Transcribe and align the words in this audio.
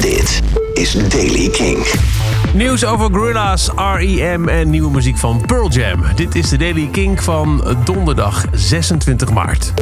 Dit 0.00 0.42
is 0.74 1.08
Daily 1.08 1.48
King. 1.48 1.86
Nieuws 2.54 2.84
over 2.84 3.10
Gorillaz, 3.12 3.68
R.E.M. 3.68 4.48
en 4.48 4.70
nieuwe 4.70 4.90
muziek 4.90 5.16
van 5.16 5.42
Pearl 5.46 5.68
Jam. 5.68 6.04
Dit 6.14 6.34
is 6.34 6.48
de 6.48 6.56
Daily 6.56 6.88
King 6.92 7.22
van 7.22 7.76
donderdag 7.84 8.44
26 8.52 9.30
maart. 9.30 9.72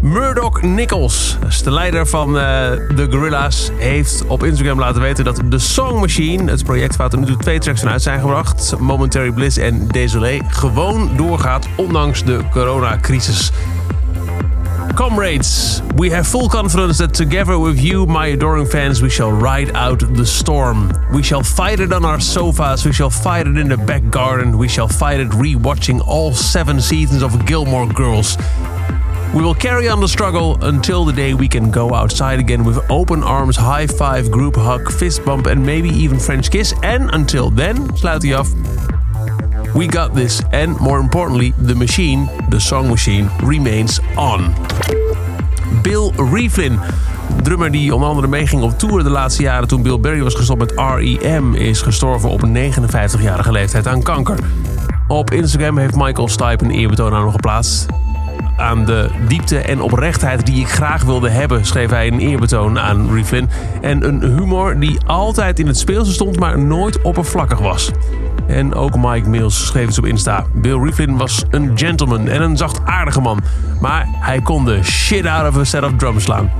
Murdoch 0.00 0.62
Nichols, 0.62 1.38
de 1.64 1.70
leider 1.70 2.06
van 2.06 2.28
uh, 2.28 2.40
de 2.94 3.06
Gorillaz, 3.10 3.70
heeft 3.78 4.24
op 4.26 4.44
Instagram 4.44 4.78
laten 4.78 5.02
weten 5.02 5.24
dat 5.24 5.40
The 5.50 5.58
Song 5.58 6.00
Machine, 6.00 6.50
het 6.50 6.64
project 6.64 6.96
waar 6.96 7.12
er 7.12 7.18
nu 7.18 7.26
toe 7.26 7.36
twee 7.36 7.58
tracks 7.58 7.80
van 7.80 7.90
uit 7.90 8.02
zijn 8.02 8.20
gebracht, 8.20 8.74
Momentary 8.78 9.32
Bliss 9.32 9.56
en 9.56 9.88
Désolé, 9.88 10.40
gewoon 10.48 11.10
doorgaat 11.16 11.66
ondanks 11.76 12.24
de 12.24 12.40
coronacrisis. 12.50 13.52
Comrades, 14.94 15.82
we 15.96 16.10
have 16.10 16.26
full 16.26 16.48
confidence 16.48 16.98
that 16.98 17.12
together 17.12 17.58
with 17.58 17.78
you, 17.78 18.06
my 18.06 18.28
adoring 18.28 18.66
fans, 18.66 19.02
we 19.02 19.10
shall 19.10 19.32
ride 19.32 19.74
out 19.74 20.00
the 20.00 20.24
storm. 20.24 20.92
We 21.12 21.22
shall 21.22 21.42
fight 21.42 21.80
it 21.80 21.92
on 21.92 22.04
our 22.04 22.20
sofas, 22.20 22.84
we 22.84 22.92
shall 22.92 23.10
fight 23.10 23.46
it 23.46 23.56
in 23.56 23.68
the 23.68 23.76
back 23.76 24.08
garden, 24.10 24.56
we 24.56 24.68
shall 24.68 24.88
fight 24.88 25.20
it 25.20 25.34
re-watching 25.34 26.00
all 26.00 26.32
seven 26.32 26.80
seasons 26.80 27.22
of 27.22 27.46
Gilmore 27.46 27.86
Girls. 27.86 28.36
We 29.34 29.42
will 29.42 29.54
carry 29.54 29.88
on 29.88 30.00
the 30.00 30.08
struggle 30.08 30.56
until 30.64 31.04
the 31.04 31.12
day 31.12 31.34
we 31.34 31.48
can 31.48 31.70
go 31.70 31.92
outside 31.92 32.38
again 32.38 32.64
with 32.64 32.78
open 32.90 33.22
arms, 33.22 33.56
high 33.56 33.86
five, 33.86 34.30
group 34.30 34.56
hug, 34.56 34.90
fist 34.92 35.24
bump, 35.24 35.46
and 35.46 35.64
maybe 35.64 35.90
even 35.90 36.18
French 36.18 36.50
kiss. 36.50 36.72
And 36.82 37.10
until 37.12 37.50
then, 37.50 37.76
sluit 37.96 38.32
af. 38.32 38.95
We 39.76 39.86
got 39.88 40.14
this, 40.14 40.42
and 40.50 40.78
more 40.78 40.98
importantly, 40.98 41.52
the 41.66 41.74
machine, 41.74 42.28
the 42.48 42.60
song 42.60 42.88
machine, 42.88 43.28
remains 43.42 44.00
on. 44.14 44.54
Bill 45.82 46.12
Rieflin, 46.32 46.80
drummer 47.42 47.70
die 47.70 47.94
onder 47.94 48.08
andere 48.08 48.26
meeging 48.26 48.62
op 48.62 48.78
tour 48.78 49.02
de 49.02 49.10
laatste 49.10 49.42
jaren 49.42 49.68
toen 49.68 49.82
Bill 49.82 50.00
Berry 50.00 50.22
was 50.22 50.34
gestopt 50.34 50.58
met 50.58 50.72
R.E.M., 50.76 51.54
is 51.54 51.82
gestorven 51.82 52.28
op 52.30 52.42
een 52.42 52.72
59-jarige 52.72 53.52
leeftijd 53.52 53.86
aan 53.86 54.02
kanker. 54.02 54.38
Op 55.08 55.30
Instagram 55.30 55.78
heeft 55.78 55.96
Michael 55.96 56.28
Stipe 56.28 56.64
een 56.64 56.70
eerbetoon 56.70 57.14
aan 57.14 57.22
hem 57.22 57.30
geplaatst 57.30 57.86
aan 58.56 58.84
de 58.84 59.10
diepte 59.28 59.58
en 59.58 59.80
oprechtheid 59.80 60.46
die 60.46 60.60
ik 60.60 60.68
graag 60.68 61.02
wilde 61.02 61.30
hebben, 61.30 61.64
schreef 61.64 61.90
hij 61.90 62.06
een 62.06 62.18
eerbetoon 62.18 62.78
aan 62.78 63.12
Rieflin. 63.12 63.48
En 63.80 64.04
een 64.04 64.22
humor 64.22 64.78
die 64.78 64.98
altijd 65.06 65.58
in 65.58 65.66
het 65.66 65.78
speelse 65.78 66.12
stond, 66.12 66.38
maar 66.38 66.58
nooit 66.58 67.02
oppervlakkig 67.02 67.58
was. 67.58 67.90
En 68.46 68.74
ook 68.74 68.96
Mike 68.96 69.28
Mills 69.28 69.66
schreef 69.66 69.86
het 69.86 69.98
op 69.98 70.06
Insta. 70.06 70.44
Bill 70.52 70.78
Rieflin 70.78 71.16
was 71.16 71.44
een 71.50 71.78
gentleman 71.78 72.28
en 72.28 72.42
een 72.42 72.56
zachtaardige 72.56 73.20
man. 73.20 73.40
Maar 73.80 74.06
hij 74.10 74.40
kon 74.40 74.64
de 74.64 74.82
shit 74.82 75.26
out 75.26 75.48
of 75.48 75.60
a 75.60 75.64
set 75.64 75.82
of 75.82 75.92
drums 75.96 76.22
slaan. 76.22 76.50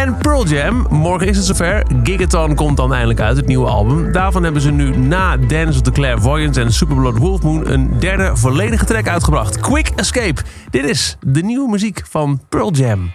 En 0.00 0.16
Pearl 0.18 0.46
Jam, 0.46 0.86
morgen 0.90 1.26
is 1.26 1.36
het 1.36 1.46
zover. 1.46 1.86
Gigaton 2.02 2.54
komt 2.54 2.76
dan 2.76 2.92
eindelijk 2.92 3.20
uit, 3.20 3.36
het 3.36 3.46
nieuwe 3.46 3.66
album. 3.66 4.12
Daarvan 4.12 4.42
hebben 4.42 4.62
ze 4.62 4.70
nu 4.70 4.96
na 4.96 5.36
Dance 5.36 5.78
of 5.78 5.80
the 5.80 5.90
Clairvoyants 5.90 6.58
en 6.58 6.72
Superblood 6.72 7.18
Wolf 7.18 7.42
Moon 7.42 7.70
een 7.70 7.98
derde 7.98 8.36
volledige 8.36 8.84
track 8.84 9.08
uitgebracht. 9.08 9.60
Quick 9.60 9.88
Escape. 9.96 10.42
Dit 10.70 10.84
is 10.84 11.16
de 11.20 11.42
nieuwe 11.42 11.70
muziek 11.70 12.02
van 12.08 12.40
Pearl 12.48 12.72
Jam. 12.72 13.10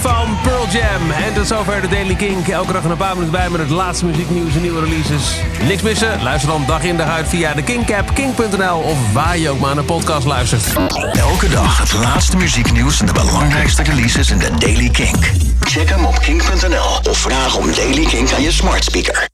Van 0.00 0.38
Pearl 0.42 0.66
Jam. 0.68 1.10
En 1.10 1.34
tot 1.34 1.46
zover 1.46 1.80
de 1.80 1.88
Daily 1.88 2.14
Kink. 2.14 2.48
Elke 2.48 2.72
dag 2.72 2.84
een 2.84 2.96
paar 2.96 3.14
minuten 3.14 3.30
bij 3.30 3.50
met 3.50 3.60
het 3.60 3.70
laatste 3.70 4.04
muzieknieuws 4.04 4.54
en 4.54 4.60
nieuwe 4.60 4.80
releases. 4.80 5.40
Niks 5.66 5.82
missen? 5.82 6.22
Luister 6.22 6.48
dan 6.50 6.64
dag 6.66 6.82
in 6.82 6.96
dag 6.96 7.08
uit 7.08 7.28
via 7.28 7.54
de 7.54 7.62
Kink-app, 7.62 8.14
kink.nl 8.14 8.78
of 8.78 9.12
waar 9.12 9.38
je 9.38 9.50
ook 9.50 9.58
maar 9.58 9.74
de 9.74 9.82
podcast 9.82 10.26
luistert. 10.26 10.64
Elke 11.12 11.48
dag 11.48 11.78
het 11.78 11.92
laatste 11.92 12.36
muzieknieuws 12.36 13.00
en 13.00 13.06
de 13.06 13.12
belangrijkste 13.12 13.82
releases 13.82 14.30
in 14.30 14.38
de 14.38 14.50
Daily 14.58 14.88
Kink. 14.88 15.32
Check 15.60 15.88
hem 15.88 16.04
op 16.04 16.18
kink.nl 16.18 17.10
of 17.10 17.18
vraag 17.18 17.56
om 17.56 17.74
Daily 17.74 18.04
Kink 18.04 18.32
aan 18.32 18.42
je 18.42 18.52
smart 18.52 18.84
speaker. 18.84 19.26